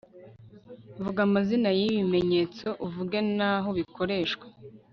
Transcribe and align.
vuga 1.03 1.19
amazina 1.27 1.69
y'ibi 1.77 1.97
bimenyetso 2.03 2.67
uvuge 2.85 3.17
n'ahobikoreshwa 3.37 4.45